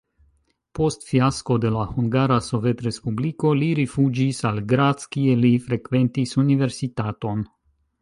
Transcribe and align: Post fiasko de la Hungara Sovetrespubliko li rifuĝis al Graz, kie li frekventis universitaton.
Post 0.77 1.03
fiasko 1.09 1.57
de 1.65 1.71
la 1.75 1.83
Hungara 1.89 2.39
Sovetrespubliko 2.47 3.53
li 3.61 3.69
rifuĝis 3.83 4.43
al 4.53 4.61
Graz, 4.75 5.09
kie 5.17 5.39
li 5.47 5.57
frekventis 5.71 6.39
universitaton. 6.49 7.51